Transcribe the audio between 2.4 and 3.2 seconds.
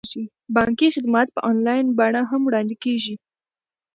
وړاندې کیږي.